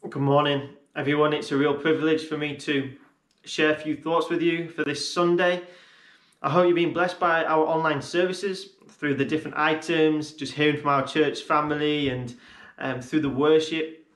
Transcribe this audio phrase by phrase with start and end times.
[0.00, 1.32] Good morning, everyone.
[1.32, 2.92] It's a real privilege for me to
[3.44, 5.60] share a few thoughts with you for this Sunday.
[6.40, 10.80] I hope you've been blessed by our online services through the different items, just hearing
[10.80, 12.32] from our church family, and
[12.78, 14.06] um, through the worship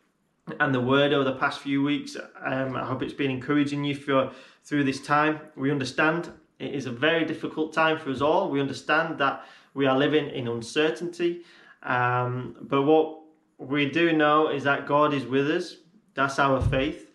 [0.60, 2.16] and the word over the past few weeks.
[2.40, 4.30] Um, I hope it's been encouraging you for
[4.62, 5.40] through this time.
[5.56, 6.30] We understand
[6.60, 8.50] it is a very difficult time for us all.
[8.50, 9.44] We understand that
[9.74, 11.42] we are living in uncertainty,
[11.82, 13.21] um, but what
[13.58, 15.76] we do know is that God is with us.
[16.14, 17.10] That's our faith.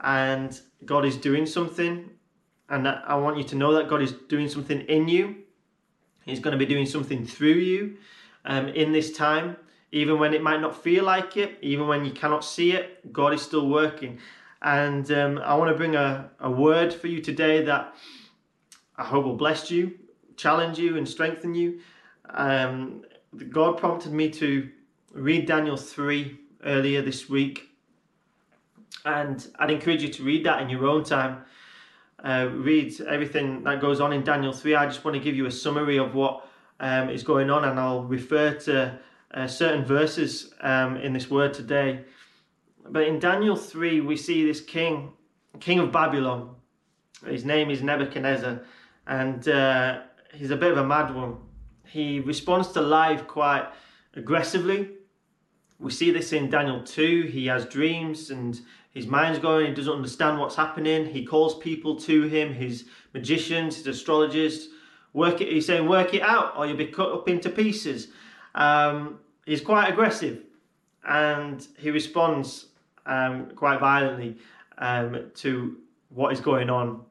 [0.00, 2.10] And God is doing something.
[2.68, 5.36] And I want you to know that God is doing something in you.
[6.24, 7.96] He's going to be doing something through you
[8.44, 9.56] um, in this time.
[9.92, 13.34] Even when it might not feel like it, even when you cannot see it, God
[13.34, 14.18] is still working.
[14.62, 17.94] And um, I want to bring a, a word for you today that
[18.96, 19.98] I hope will bless you,
[20.36, 21.80] challenge you, and strengthen you.
[22.28, 23.02] Um,
[23.48, 24.68] God prompted me to
[25.12, 27.68] read Daniel 3 earlier this week.
[29.04, 31.42] And I'd encourage you to read that in your own time.
[32.22, 34.74] Uh, read everything that goes on in Daniel 3.
[34.74, 36.46] I just want to give you a summary of what
[36.80, 38.98] um, is going on, and I'll refer to
[39.32, 42.04] uh, certain verses um, in this word today.
[42.88, 45.12] But in Daniel 3, we see this king,
[45.60, 46.54] king of Babylon.
[47.26, 48.60] His name is Nebuchadnezzar,
[49.06, 50.00] and uh,
[50.34, 51.36] he's a bit of a mad one.
[51.86, 53.66] He responds to life quite
[54.14, 54.90] aggressively
[55.80, 57.22] we see this in Daniel 2.
[57.32, 58.60] He has dreams and
[58.92, 61.06] his mind's going, he doesn't understand what's happening.
[61.06, 64.68] He calls people to him, his magicians, his astrologers.
[65.14, 68.08] Work it, he's saying, work it out or you'll be cut up into pieces.
[68.54, 70.42] Um, he's quite aggressive
[71.08, 72.66] and he responds
[73.06, 74.36] um, quite violently
[74.78, 75.78] um, to
[76.10, 77.02] what is going on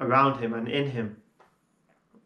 [0.00, 1.16] around him and in him.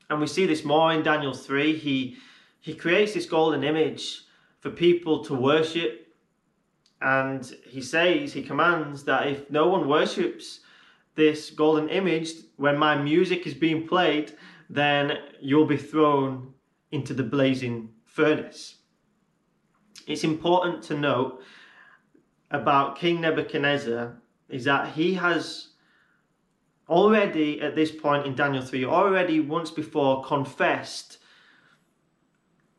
[0.09, 1.77] And we see this more in Daniel 3.
[1.77, 2.17] He,
[2.61, 4.23] he creates this golden image
[4.61, 6.07] for people to worship.
[7.01, 10.61] And he says, he commands that if no one worships
[11.15, 14.33] this golden image when my music is being played,
[14.69, 16.53] then you'll be thrown
[16.93, 18.77] into the blazing furnace.
[20.07, 21.43] It's important to note
[22.51, 25.69] about King Nebuchadnezzar is that he has
[26.89, 31.19] already at this point in Daniel 3 already once before confessed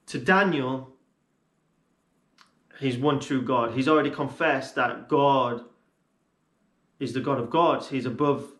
[0.07, 0.97] to Daniel
[2.81, 3.73] He's one true God.
[3.73, 5.63] He's already confessed that God
[6.99, 7.89] is the God of gods.
[7.89, 8.51] He's above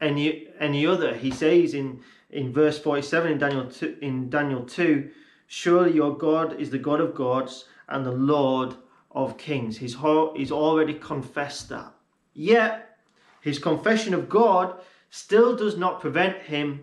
[0.00, 1.14] any any other.
[1.14, 5.08] He says in in verse 47 in Daniel 2, in Daniel 2,
[5.46, 8.74] surely your God is the God of gods and the Lord
[9.12, 9.78] of kings.
[9.78, 9.96] He's,
[10.34, 11.94] he's already confessed that.
[12.34, 12.98] Yet,
[13.40, 16.82] his confession of God still does not prevent him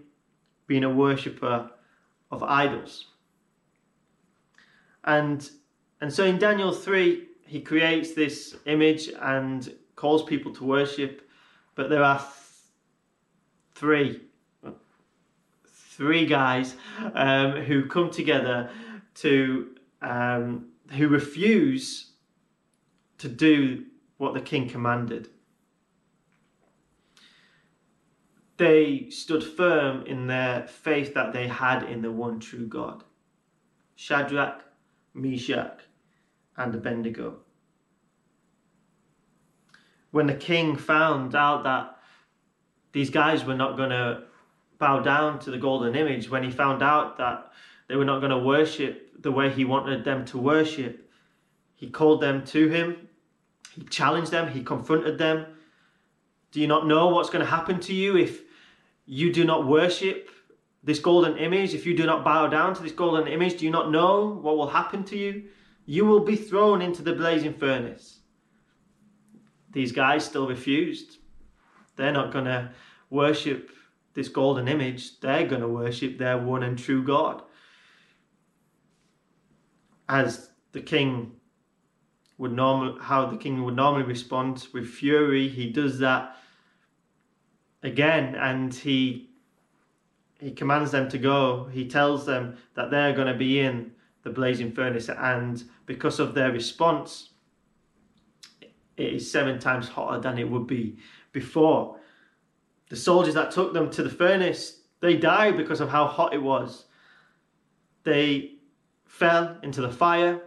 [0.66, 1.70] being a worshipper
[2.32, 3.08] of idols.
[5.04, 5.48] And
[6.04, 11.26] and so in Daniel 3, he creates this image and calls people to worship,
[11.76, 12.28] but there are th-
[13.74, 14.20] three
[15.66, 16.76] three guys
[17.14, 18.70] um, who come together
[19.16, 22.12] to um, who refuse
[23.20, 23.86] to do
[24.18, 25.30] what the king commanded.
[28.58, 33.06] They stood firm in their faith that they had in the one true God.
[33.96, 34.66] Shadrach,
[35.14, 35.80] Meshach,
[36.58, 37.38] and Abednego.
[40.12, 41.98] When the king found out that
[42.92, 44.24] these guys were not going to
[44.78, 47.52] bow down to the golden image, when he found out that
[47.88, 51.10] they were not going to worship the way he wanted them to worship,
[51.76, 53.10] he called them to him,
[53.76, 55.46] he challenged them, he confronted them.
[56.52, 58.42] Do you not know what's going to happen to you if
[59.06, 60.30] you do not worship
[60.84, 61.74] this golden image?
[61.74, 64.58] If you do not bow down to this golden image, do you not know what
[64.58, 65.46] will happen to you?
[65.86, 68.20] You will be thrown into the blazing furnace.
[69.72, 71.18] These guys still refused.
[71.96, 72.72] They're not going to
[73.10, 73.72] worship
[74.14, 75.20] this golden image.
[75.20, 77.42] They're going to worship their one and true God.
[80.08, 81.34] As the king
[82.38, 86.38] would normally, how the king would normally respond with fury, he does that
[87.82, 89.30] again and he
[90.40, 91.70] he commands them to go.
[91.72, 93.92] He tells them that they're going to be in
[94.24, 97.30] the blazing furnace, and because of their response,
[98.96, 100.98] it is seven times hotter than it would be
[101.32, 102.00] before.
[102.90, 106.42] The soldiers that took them to the furnace, they died because of how hot it
[106.42, 106.86] was.
[108.04, 108.56] They
[109.06, 110.42] fell into the fire.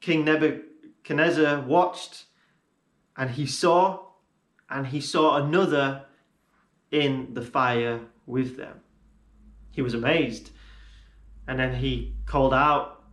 [0.00, 2.26] King Nebuchadnezzar watched
[3.16, 4.04] and he saw,
[4.68, 6.04] and he saw another
[6.90, 8.80] in the fire with them.
[9.70, 10.50] He was amazed.
[11.48, 13.04] And then he called out,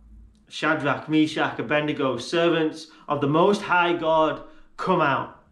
[0.48, 4.42] Shadrach, Meshach, Abednego, servants of the Most High God,
[4.76, 5.42] come out.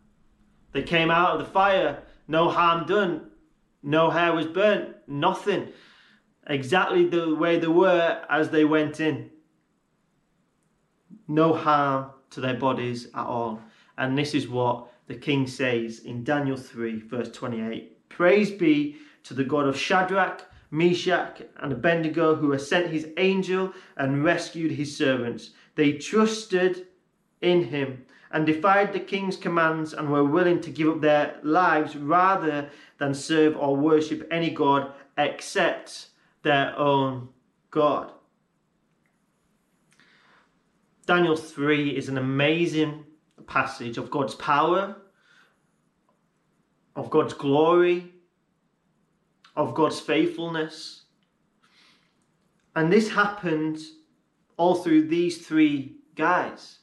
[0.73, 3.31] They came out of the fire, no harm done,
[3.83, 5.69] no hair was burnt, nothing.
[6.47, 9.31] Exactly the way they were as they went in.
[11.29, 13.61] No harm to their bodies at all.
[13.99, 18.09] And this is what the king says in Daniel 3, verse 28.
[18.09, 23.75] Praise be to the God of Shadrach, Meshach, and Abednego, who has sent his angel
[23.97, 25.51] and rescued his servants.
[25.75, 26.87] They trusted
[27.43, 31.95] in him and defied the king's commands and were willing to give up their lives
[31.95, 36.09] rather than serve or worship any god except
[36.43, 37.29] their own
[37.71, 38.11] God.
[41.05, 43.05] Daniel 3 is an amazing
[43.47, 44.97] passage of God's power,
[46.97, 48.12] of God's glory,
[49.57, 51.03] of God's faithfulness.
[52.75, 53.79] And this happened
[54.57, 56.79] all through these three guys.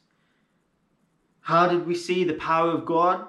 [1.42, 3.26] How did we see the power of God?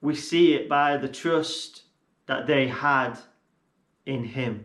[0.00, 1.82] We see it by the trust
[2.26, 3.18] that they had
[4.06, 4.64] in Him.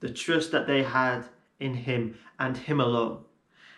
[0.00, 1.24] The trust that they had
[1.58, 3.24] in Him and Him alone.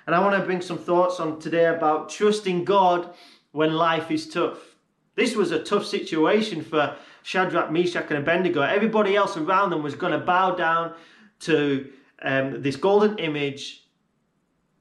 [0.07, 3.15] And I want to bring some thoughts on today about trusting God
[3.53, 4.77] when life is tough.
[5.15, 6.97] This was a tough situation for
[7.27, 8.63] Shadrach, Meshach, and Abednego.
[8.63, 10.95] Everybody else around them was going to bow down
[11.41, 11.91] to
[12.23, 13.85] um, this golden image,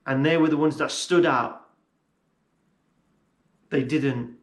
[0.06, 1.64] and they were the ones that stood out
[3.72, 4.36] they didn't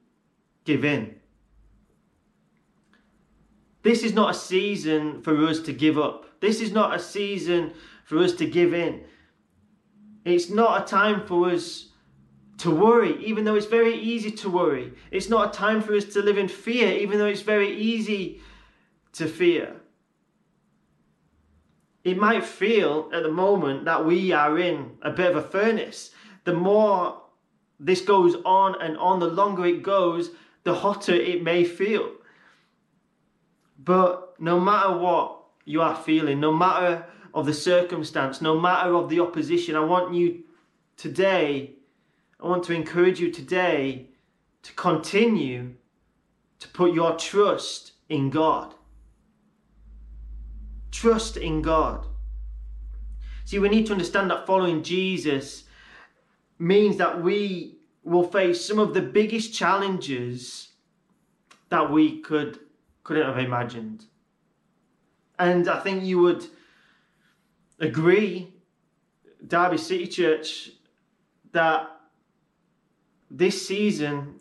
[0.64, 1.14] give in.
[3.84, 6.40] This is not a season for us to give up.
[6.40, 7.72] This is not a season
[8.04, 9.04] for us to give in.
[10.24, 11.91] It's not a time for us
[12.62, 14.92] to worry, even though it's very easy to worry.
[15.10, 18.40] It's not a time for us to live in fear, even though it's very easy
[19.14, 19.80] to fear.
[22.04, 26.12] It might feel at the moment that we are in a bit of a furnace.
[26.44, 27.22] The more
[27.80, 30.30] this goes on and on, the longer it goes,
[30.62, 32.12] the hotter it may feel.
[33.76, 39.08] But no matter what you are feeling, no matter of the circumstance, no matter of
[39.08, 40.44] the opposition, I want you
[40.96, 41.74] today,
[42.42, 44.08] I want to encourage you today
[44.64, 45.74] to continue
[46.58, 48.74] to put your trust in God.
[50.90, 52.06] Trust in God.
[53.44, 55.64] See, we need to understand that following Jesus
[56.58, 60.68] means that we will face some of the biggest challenges
[61.68, 62.58] that we could
[63.04, 64.06] couldn't have imagined.
[65.38, 66.44] And I think you would
[67.80, 68.52] agree,
[69.44, 70.70] Derby City Church,
[71.52, 71.91] that
[73.34, 74.34] this season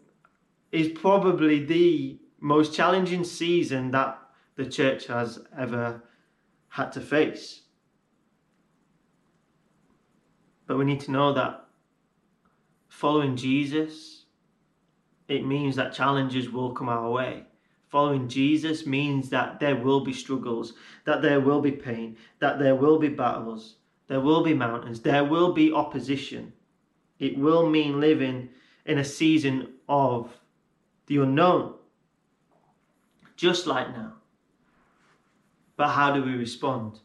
[0.72, 4.20] is probably the most challenging season that
[4.56, 6.04] the church has ever
[6.68, 7.62] had to face.
[10.68, 11.68] But we need to know that
[12.90, 14.26] following Jesus,
[15.30, 17.46] it means that challenges will come our way.
[17.88, 20.74] Following Jesus means that there will be struggles,
[21.06, 23.76] that there will be pain, that there will be battles,
[24.08, 26.52] there will be mountains, there will be opposition.
[27.20, 28.50] It will mean living
[28.86, 30.40] in a season of
[31.08, 31.76] the unknown,
[33.36, 34.14] just like now.
[35.76, 37.00] But how do we respond?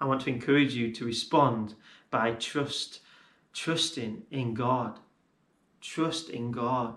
[0.00, 1.74] I want to encourage you to respond
[2.10, 3.00] by trust,
[3.52, 4.98] trusting in God
[5.82, 6.94] trust in God.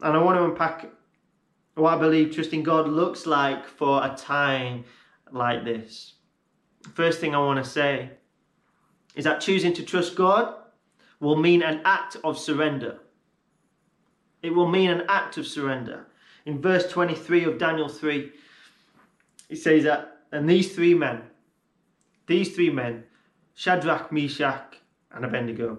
[0.00, 0.90] And I want to unpack
[1.74, 4.84] what I believe trusting God looks like for a time
[5.30, 6.14] like this.
[6.94, 8.10] First thing I want to say
[9.14, 10.54] is that choosing to trust God
[11.22, 12.98] will mean an act of surrender.
[14.42, 16.06] It will mean an act of surrender.
[16.44, 18.32] In verse 23 of Daniel 3,
[19.48, 21.22] it says that, and these three men,
[22.26, 23.04] these three men,
[23.54, 24.78] Shadrach, Meshach,
[25.12, 25.78] and Abednego,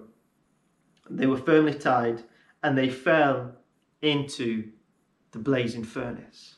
[1.10, 2.22] they were firmly tied
[2.62, 3.54] and they fell
[4.00, 4.70] into
[5.32, 6.56] the blazing furnace.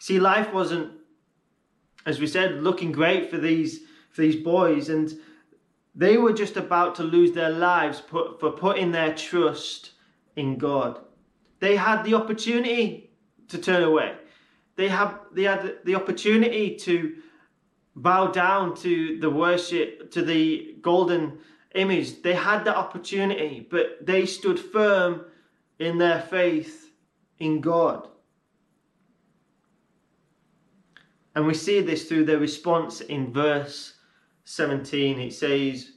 [0.00, 0.90] See, life wasn't,
[2.04, 3.80] as we said, looking great for these
[4.10, 5.12] for these boys, and
[5.98, 9.90] they were just about to lose their lives for putting their trust
[10.36, 11.00] in God.
[11.58, 13.10] They had the opportunity
[13.48, 14.14] to turn away.
[14.76, 17.16] They had they had the opportunity to
[17.96, 21.38] bow down to the worship to the golden
[21.74, 22.22] image.
[22.22, 25.24] They had that opportunity, but they stood firm
[25.80, 26.92] in their faith
[27.40, 28.06] in God.
[31.34, 33.97] And we see this through their response in verse
[34.50, 35.20] 17.
[35.20, 35.92] It says,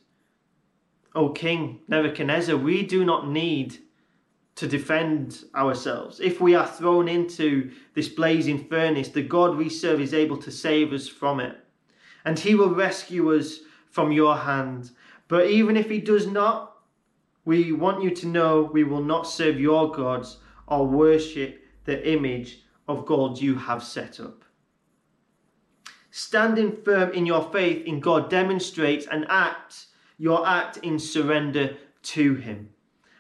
[1.16, 3.78] O King Nebuchadnezzar, we do not need
[4.56, 6.20] to defend ourselves.
[6.20, 10.52] If we are thrown into this blazing furnace, the God we serve is able to
[10.52, 11.58] save us from it.
[12.26, 14.92] And he will rescue us from your hand.
[15.30, 16.74] But even if he does not,
[17.46, 22.64] we want you to know we will not serve your gods or worship the image
[22.90, 24.44] of gold you have set up.
[26.12, 29.88] Standing firm in your faith in God demonstrates an act,
[30.18, 32.70] your act in surrender to Him.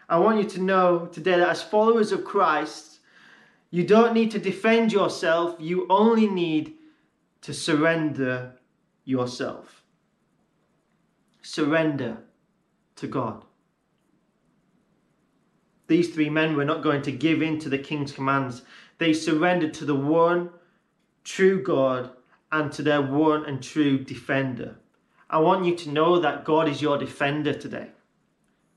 [0.09, 2.99] I want you to know today that as followers of Christ,
[3.69, 6.73] you don't need to defend yourself, you only need
[7.43, 8.55] to surrender
[9.05, 9.83] yourself.
[11.41, 12.17] Surrender
[12.97, 13.45] to God.
[15.87, 18.63] These three men were not going to give in to the king's commands.
[18.97, 20.49] They surrendered to the one
[21.23, 22.11] true God
[22.51, 24.75] and to their one and true defender.
[25.29, 27.89] I want you to know that God is your defender today.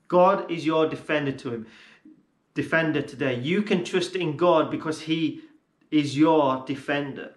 [0.06, 1.66] God is your defender to him.
[2.54, 3.40] Defender today.
[3.40, 5.42] You can trust in God because he
[5.90, 7.34] is your defender.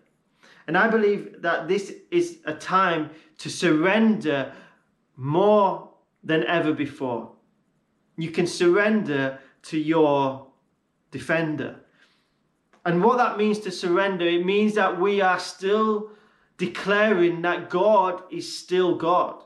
[0.68, 4.54] And I believe that this is a time to surrender
[5.16, 5.90] more
[6.24, 7.32] than ever before.
[8.18, 10.48] You can surrender to your
[11.10, 11.78] defender.
[12.86, 16.12] And what that means to surrender, it means that we are still
[16.58, 19.44] declaring that God is still God.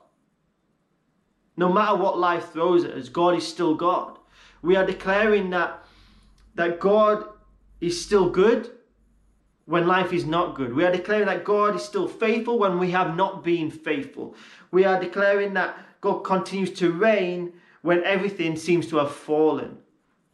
[1.58, 4.18] No matter what life throws at us, God is still God.
[4.62, 5.84] We are declaring that,
[6.56, 7.26] that God
[7.82, 8.72] is still good
[9.66, 10.74] when life is not good.
[10.74, 14.36] We are declaring that God is still faithful when we have not been faithful.
[14.72, 19.78] We are declaring that God continues to reign when everything seems to have fallen.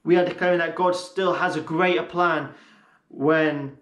[0.04, 2.50] We are declaring that God still has a greater plan
[3.10, 3.78] when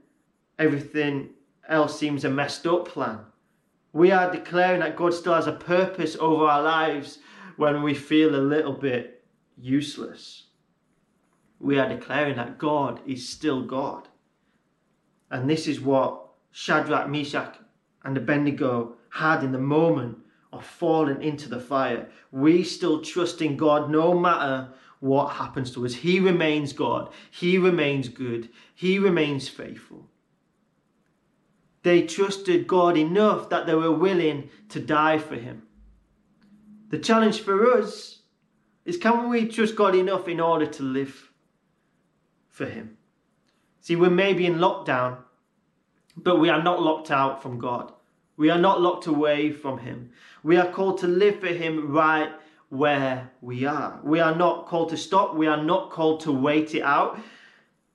[0.57, 1.29] everything
[1.67, 3.19] else seems a messed up plan.
[3.93, 7.19] We are declaring that God still has a purpose over our lives
[7.57, 9.23] when we feel a little bit
[9.57, 10.43] useless.
[11.59, 14.07] We are declaring that God is still God.
[15.31, 17.55] And this is what Shadrach, Meshach,
[18.03, 20.17] and Abednego had in the moment
[20.51, 22.07] of falling into the fire.
[22.31, 24.69] We still trust in God no matter
[24.99, 25.93] what happens to us.
[25.93, 27.11] He remains God.
[27.31, 28.49] He remains good.
[28.73, 30.09] He remains faithful.
[31.85, 35.61] They trusted God enough that they were willing to die for Him.
[36.89, 38.21] The challenge for us
[38.85, 41.31] is can we trust God enough in order to live
[42.49, 42.97] for Him?
[43.81, 45.17] See, we may be in lockdown,
[46.17, 47.93] but we are not locked out from God.
[48.35, 50.09] We are not locked away from Him.
[50.41, 52.31] We are called to live for Him right
[52.69, 53.99] where we are.
[54.03, 55.35] We are not called to stop.
[55.35, 57.19] We are not called to wait it out.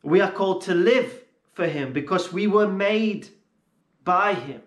[0.04, 3.30] We are called to live for Him because we were made
[4.04, 4.62] by Him.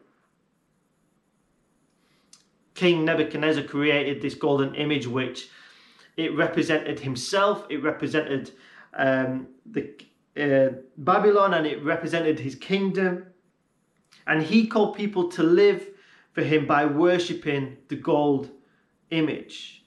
[2.76, 5.50] King Nebuchadnezzar created this golden image which
[6.18, 8.52] it represented himself, it represented
[8.94, 9.94] um, the
[10.38, 13.28] uh, Babylon, and it represented his kingdom.
[14.28, 15.88] And he called people to live
[16.34, 18.50] for him by worshipping the gold
[19.12, 19.86] image.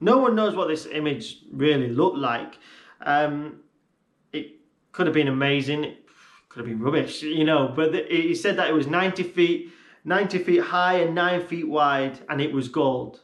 [0.00, 2.58] No one knows what this image really looked like.
[3.00, 3.60] Um,
[4.32, 4.56] it
[4.92, 5.96] could have been amazing.
[6.48, 7.72] Could have been rubbish, you know.
[7.74, 9.70] But the, he said that it was 90 feet,
[10.04, 13.20] 90 feet high and nine feet wide, and it was gold.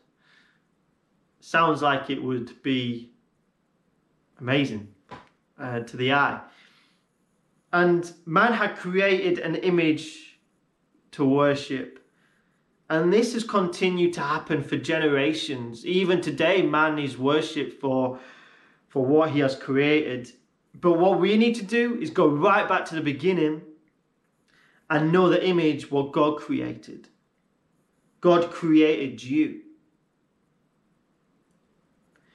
[1.40, 3.12] Sounds like it would be
[4.40, 4.88] amazing
[5.59, 6.40] uh, to the eye.
[7.73, 10.38] And man had created an image
[11.12, 12.04] to worship
[12.90, 15.87] and this has continued to happen for generations.
[15.87, 18.19] Even today, man is worshipped for,
[18.88, 20.31] for what he has created.
[20.75, 23.62] But what we need to do is go right back to the beginning
[24.90, 27.09] and know the image what God created.
[28.21, 29.61] God created you.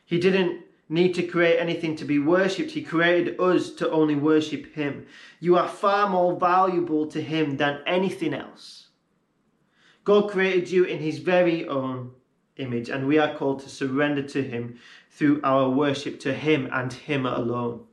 [0.05, 2.71] He didn't need to create anything to be worshipped.
[2.71, 5.05] He created us to only worship Him.
[5.39, 8.89] You are far more valuable to Him than anything else.
[10.09, 12.13] God created you in his very own
[12.57, 14.79] image, and we are called to surrender to him
[15.11, 17.85] through our worship to him and him alone.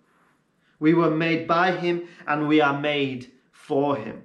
[0.78, 4.23] We were made by him, and we are made for him.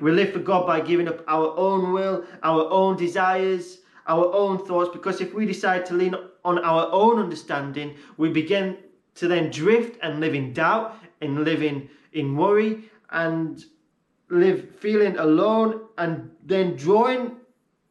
[0.00, 4.64] We live for God by giving up our own will, our own desires, our own
[4.64, 6.14] thoughts, because if we decide to lean
[6.44, 8.78] on our own understanding, we begin
[9.16, 13.64] to then drift and live in doubt and living in worry and
[14.30, 17.36] live feeling alone and then drawing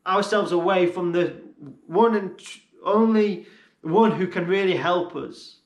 [0.05, 1.41] ourselves away from the
[1.87, 2.39] one and
[2.83, 3.45] only
[3.81, 5.57] one who can really help us.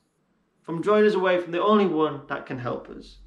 [0.72, 3.18] From drawing us away from the only one that can help us.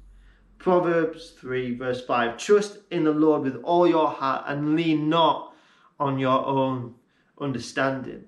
[0.57, 5.53] Proverbs 3, verse 5 Trust in the Lord with all your heart and lean not
[5.99, 6.95] on your own
[7.39, 8.23] understanding.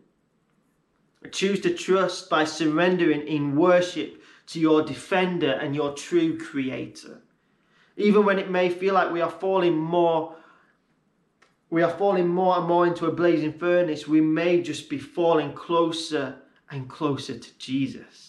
[1.31, 7.23] Choose to trust by surrendering in worship to your defender and your true creator
[7.97, 10.35] even when it may feel like we are falling more
[11.71, 15.53] we are falling more and more into a blazing furnace, we may just be falling
[15.53, 16.37] closer
[16.69, 18.26] and closer to Jesus.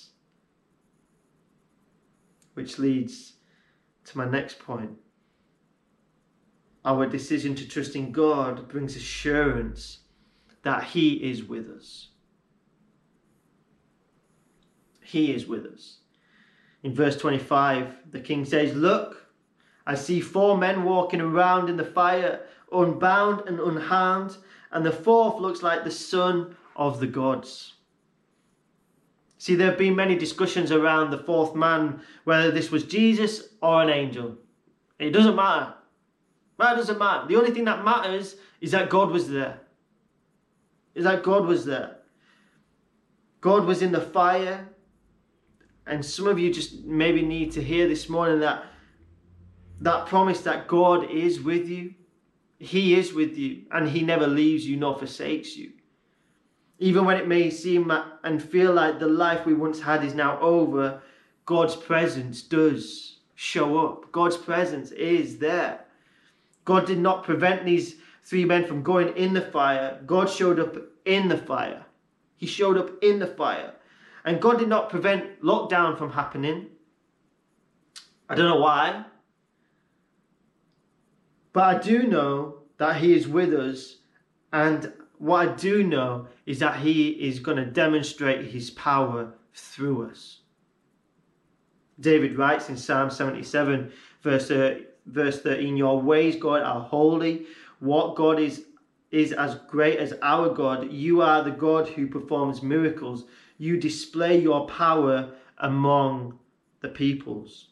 [2.59, 3.35] Which leads
[4.07, 4.91] to my next point.
[6.85, 10.01] Our decision to trust in God brings assurance
[10.65, 12.09] that He is with us.
[15.05, 15.99] He is with us.
[16.83, 19.29] In verse 25, the king says, Look,
[19.87, 22.41] I see four men walking around in the fire,
[22.73, 24.37] unbound and unharmed,
[24.73, 27.75] and the fourth looks like the son of the gods.
[29.39, 33.83] See, there have been many discussions around the fourth man, whether this was Jesus or
[33.83, 34.37] an angel.
[34.99, 35.75] It doesn't matter.
[36.59, 37.29] That doesn't matter.
[37.29, 39.61] The only thing that matters is that God was there.
[40.97, 41.99] Is that God was there.
[43.41, 44.69] God was in the fire.
[45.87, 48.65] And some of you just maybe need to hear this morning that
[49.81, 51.95] that promise that God is with you.
[52.59, 55.71] He is with you and he never leaves you nor forsakes you.
[56.79, 57.91] Even when it may seem
[58.23, 61.03] and feel like the life we once had is now over,
[61.45, 64.13] God's presence does show up.
[64.13, 65.81] God's presence is there.
[66.65, 70.01] God did not prevent these three men from going in the fire.
[70.07, 71.87] God showed up in the fire.
[72.37, 73.73] He showed up in the fire.
[74.25, 76.67] And God did not prevent lockdown from happening.
[78.29, 79.05] I don't know why.
[81.53, 83.97] But I do know that He is with us
[84.53, 90.11] and what I do know is that He is going to demonstrate His power through
[90.11, 90.41] us.
[92.01, 97.47] David writes in Psalm 77, verse, uh, verse 13 Your ways, God, are holy.
[97.81, 98.67] What God is,
[99.11, 100.93] is as great as our God.
[100.93, 103.25] You are the God who performs miracles.
[103.59, 106.39] You display your power among
[106.81, 107.69] the peoples.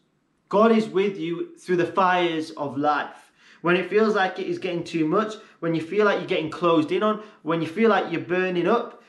[0.48, 3.25] God is with you through the fires of life.
[3.62, 6.50] When it feels like it is getting too much, when you feel like you're getting
[6.50, 9.02] closed in on, when you feel like you're burning up,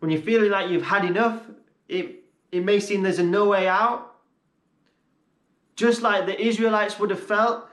[0.00, 1.42] when you're feeling like you've had enough,
[1.88, 4.14] it, it may seem there's a no way out.
[5.76, 7.66] Just like the Israelites would have felt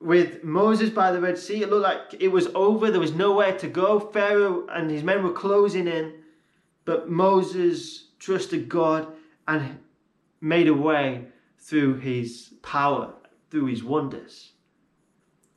[0.00, 3.56] with Moses by the Red Sea, it looked like it was over, there was nowhere
[3.58, 4.00] to go.
[4.00, 6.14] Pharaoh and his men were closing in,
[6.84, 9.06] but Moses trusted God
[9.46, 9.78] and
[10.40, 11.26] made a way
[11.58, 13.14] through his power,
[13.50, 14.51] through his wonders.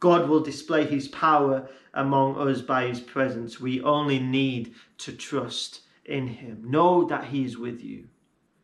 [0.06, 3.60] God will display his power among us by his presence.
[3.60, 6.62] We only need to trust in him.
[6.64, 8.08] Know that he is with you.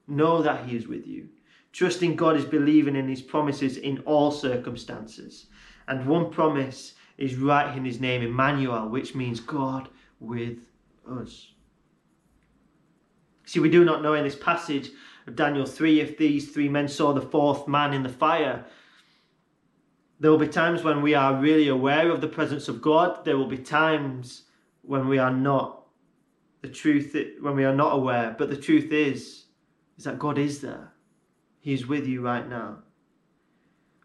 [0.08, 1.30] Know that he is with you.
[1.71, 5.47] Trusting God is believing in his promises in all circumstances.
[5.88, 10.60] And one promise is writing his name, Emmanuel, which means God with
[11.10, 11.54] us.
[13.47, 14.91] See, we do not know in this passage
[15.25, 18.63] of Daniel 3 if these three men saw the fourth man in the fire
[20.21, 23.25] there will be times when we are really aware of the presence of God.
[23.25, 24.43] There will be times
[24.84, 25.88] when we are not.
[26.62, 28.36] The truth, when we are not aware.
[28.38, 29.45] But the truth is,
[29.97, 30.93] is that God is there.
[31.60, 32.84] He is with you right now.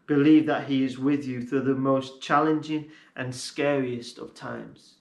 [0.07, 4.95] Believe that He is with you through the most challenging and scariest of times.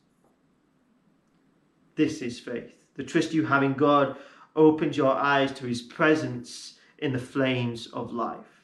[1.94, 2.74] This is faith.
[2.96, 4.18] The trust you have in God
[4.55, 8.56] opens your eyes to His presence in the flames of life.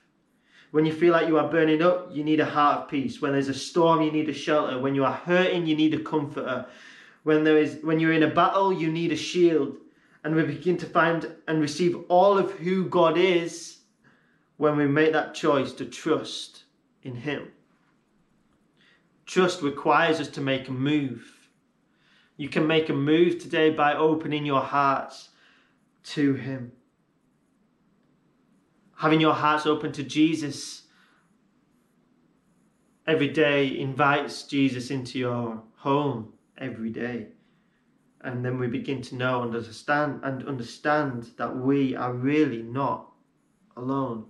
[0.72, 3.20] When you feel like you are burning up, you need a heart of peace.
[3.20, 4.78] When there's a storm, you need a shelter.
[4.78, 6.66] When you are hurting, you need a comforter.
[7.24, 9.76] When there is when you're in a battle, you need a shield.
[10.24, 13.80] And we begin to find and receive all of who God is
[14.56, 16.64] when we make that choice to trust
[17.02, 17.48] in Him.
[19.26, 21.50] Trust requires us to make a move.
[22.38, 25.28] You can make a move today by opening your hearts
[26.04, 26.72] to Him
[29.02, 30.82] having your hearts open to Jesus
[33.04, 37.26] every day invites Jesus into your home every day.
[38.20, 43.10] And then we begin to know and understand and understand that we are really not
[43.76, 44.26] alone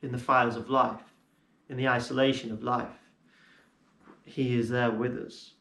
[0.00, 1.02] in the fires of life,
[1.68, 3.00] in the isolation of life.
[4.24, 5.54] He is there with us.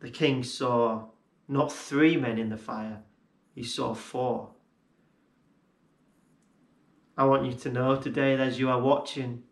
[0.00, 1.04] The king saw
[1.46, 3.02] not three men in the fire,
[3.54, 4.55] he saw four.
[7.16, 9.42] I want you to know today that as you are watching,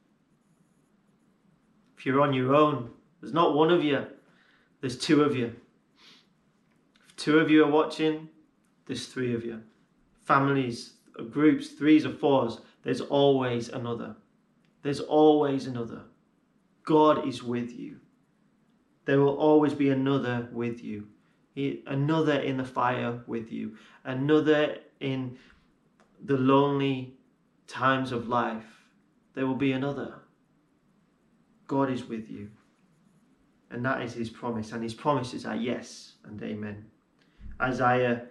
[1.96, 4.07] if you're on your own, there's not one of you,
[4.81, 5.55] there's two of you.
[7.07, 8.29] If two of you are watching,
[8.87, 9.62] there's three of you.
[10.22, 10.94] Families,
[11.31, 14.16] groups, threes or fours, there's always another.
[14.83, 16.03] There's always another.
[16.85, 17.96] God is with you.
[19.07, 21.09] There will always be another with you.
[21.87, 23.77] Another in the fire with you.
[24.05, 25.38] Another in
[26.22, 27.14] the lonely
[27.66, 28.85] times of life,
[29.35, 30.14] there will be another.
[31.66, 32.50] God is with you.
[33.70, 34.72] And that is his promise.
[34.72, 36.87] And his promises are yes and amen.
[37.61, 38.27] Isaiah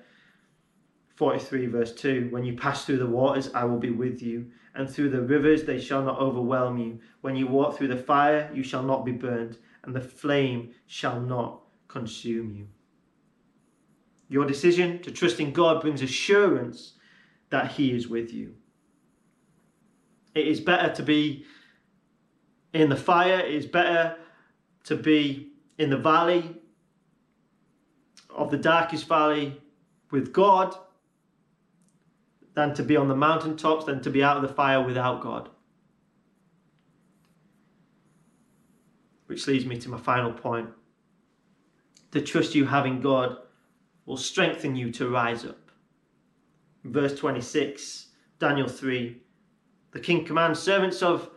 [1.16, 4.90] 43, verse 2 When you pass through the waters, I will be with you, and
[4.90, 7.00] through the rivers, they shall not overwhelm you.
[7.22, 11.20] When you walk through the fire, you shall not be burned, and the flame shall
[11.20, 12.68] not consume you.
[14.30, 16.94] Your decision to trust in God brings assurance
[17.50, 18.56] that He is with you.
[20.36, 21.46] It is better to be
[22.74, 24.18] in the fire, it is better
[24.86, 26.56] to be in the valley
[28.30, 29.62] of the darkest valley
[30.12, 30.76] with God
[32.56, 35.50] than to be on the mountaintops, than to be out of the fire without God.
[39.28, 40.70] Which leads me to my final point.
[42.12, 43.38] The trust you have in God
[44.06, 45.72] will strengthen you to rise up.
[46.84, 49.23] Verse 26, Daniel 3.
[49.94, 51.30] The king commands servants of,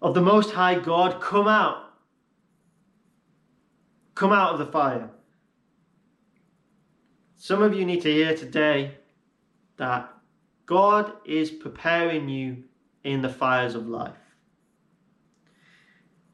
[0.00, 1.94] of the Most High God, come out.
[4.14, 5.10] Come out of the fire.
[7.36, 8.98] Some of you need to hear today
[9.78, 10.12] that
[10.66, 12.64] God is preparing you
[13.02, 14.12] in the fires of life.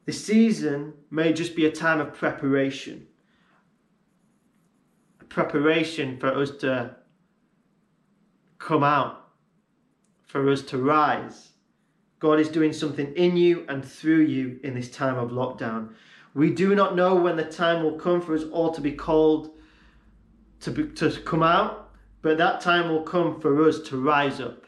[0.04, 3.06] The season may just be a time of preparation.
[5.20, 6.96] A preparation for us to
[8.58, 9.25] come out,
[10.36, 11.52] for us to rise.
[12.18, 15.94] God is doing something in you and through you in this time of lockdown.
[16.34, 19.52] We do not know when the time will come for us all to be called
[20.60, 24.66] to, be, to come out but that time will come for us to rise up.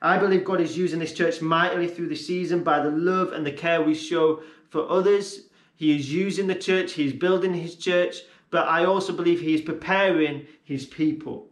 [0.00, 3.44] I believe God is using this church mightily through the season by the love and
[3.44, 5.48] the care we show for others.
[5.76, 9.54] He is using the church, He is building His church, but I also believe He
[9.54, 11.47] is preparing His people.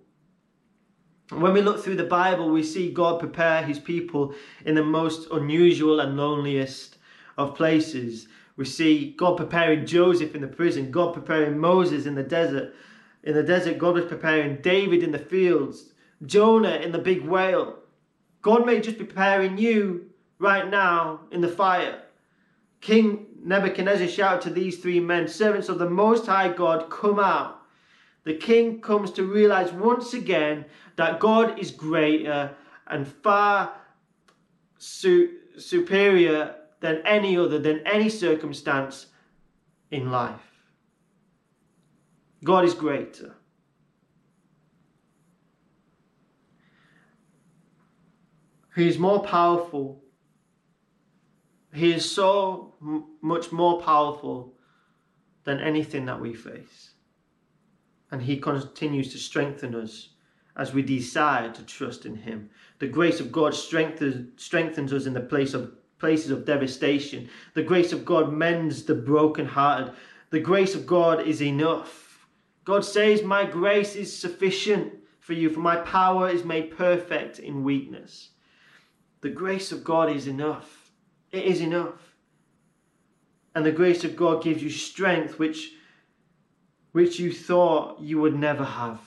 [1.30, 4.34] When we look through the Bible, we see God prepare His people
[4.64, 6.98] in the most unusual and loneliest
[7.36, 8.28] of places.
[8.56, 12.74] We see God preparing Joseph in the prison, God preparing Moses in the desert,
[13.22, 15.92] in the desert, God was preparing David in the fields,
[16.24, 17.80] Jonah in the big whale.
[18.40, 20.06] God may just be preparing you
[20.38, 22.02] right now in the fire.
[22.80, 27.55] King Nebuchadnezzar shouted to these three men, servants of the Most High God, come out.
[28.26, 30.64] The king comes to realize once again
[30.96, 32.56] that God is greater
[32.88, 33.72] and far
[34.78, 39.06] su- superior than any other, than any circumstance
[39.92, 40.40] in life.
[42.42, 43.36] God is greater.
[48.74, 50.02] He is more powerful.
[51.72, 52.74] He is so
[53.22, 54.54] much more powerful
[55.44, 56.95] than anything that we face.
[58.16, 60.08] And He continues to strengthen us
[60.56, 62.48] as we decide to trust in Him.
[62.78, 67.28] The grace of God strengthens, strengthens us in the place of places of devastation.
[67.52, 69.92] The grace of God mends the brokenhearted.
[70.30, 72.26] The grace of God is enough.
[72.64, 77.64] God says, My grace is sufficient for you, for my power is made perfect in
[77.64, 78.30] weakness.
[79.20, 80.90] The grace of God is enough.
[81.32, 82.16] It is enough.
[83.54, 85.74] And the grace of God gives you strength which,
[86.96, 88.98] which you thought you would never have.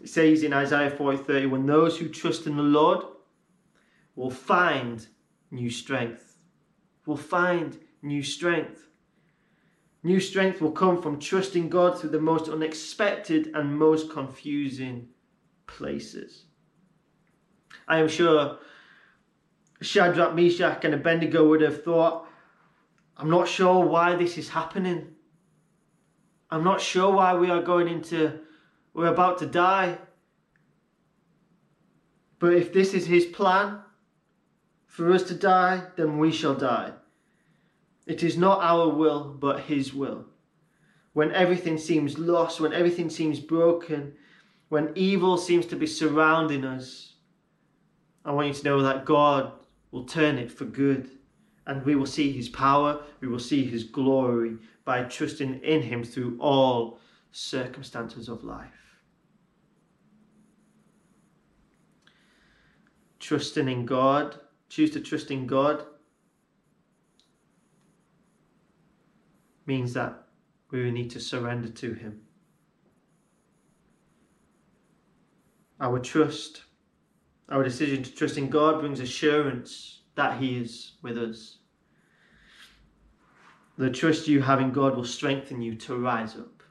[0.00, 3.04] It says in Isaiah 40 30, when those who trust in the Lord
[4.16, 5.06] will find
[5.50, 6.38] new strength,
[7.04, 8.88] will find new strength.
[10.02, 15.08] New strength will come from trusting God through the most unexpected and most confusing
[15.66, 16.46] places.
[17.86, 18.60] I am sure
[19.82, 22.26] Shadrach, Meshach, and Abednego would have thought,
[23.18, 25.13] I'm not sure why this is happening.
[26.54, 28.38] I'm not sure why we are going into,
[28.92, 29.98] we're about to die.
[32.38, 33.80] But if this is his plan
[34.86, 36.92] for us to die, then we shall die.
[38.06, 40.26] It is not our will, but His will.
[41.12, 44.12] When everything seems lost, when everything seems broken,
[44.68, 47.14] when evil seems to be surrounding us,
[48.24, 49.50] I want you to know that God
[49.90, 51.10] will turn it for good.
[51.66, 56.04] And we will see His power, we will see His glory by trusting in Him
[56.04, 57.00] through all
[57.32, 58.68] circumstances of life.
[63.18, 65.86] Trusting in God, choose to trust in God
[69.66, 70.24] means that
[70.70, 72.20] we need to surrender to Him.
[75.80, 76.62] Our trust,
[77.48, 81.58] our decision to trust in God brings assurance that He is with us.
[83.76, 86.62] The trust you have in God will strengthen you to rise up.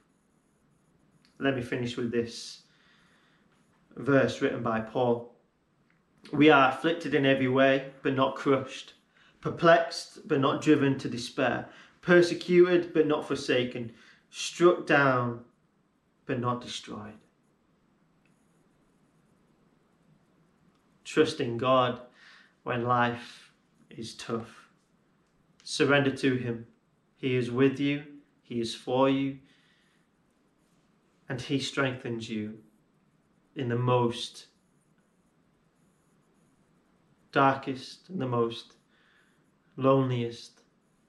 [1.39, 2.61] Let me finish with this
[3.95, 5.35] verse written by Paul.
[6.31, 8.93] We are afflicted in every way, but not crushed,
[9.41, 11.67] perplexed, but not driven to despair
[12.03, 13.91] persecuted but not forsaken,
[14.29, 15.39] struck down
[16.27, 17.17] but not destroyed.
[21.03, 21.99] Trust in God
[22.63, 23.51] when life
[23.89, 24.67] is tough.
[25.63, 26.67] Surrender to Him.
[27.23, 28.03] He is with you,
[28.41, 29.38] He is for you,
[31.29, 32.57] and He strengthens you
[33.55, 34.47] in the most
[37.31, 38.73] darkest and the most
[39.77, 40.63] loneliest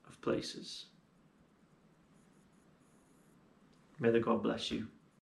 [0.07, 0.87] of places.
[3.99, 4.87] May the God bless you.